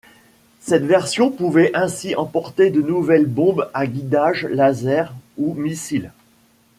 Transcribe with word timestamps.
Cette 0.61 0.83
version 0.85 1.29
pouvait 1.29 1.69
ainsi 1.75 2.15
emporter 2.15 2.71
de 2.71 2.81
nouvelles 2.81 3.27
bombes 3.27 3.69
à 3.75 3.85
guidage 3.85 4.47
laser 4.47 5.13
ou 5.37 5.53
missiles. 5.53 6.11